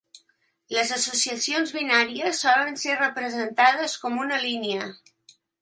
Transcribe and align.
Les 0.75 0.93
associacions 0.95 1.75
binàries 1.75 2.41
solen 2.47 2.81
ser 2.85 2.97
representades 3.03 3.97
com 4.07 4.21
una 4.27 4.45
línia. 4.49 4.93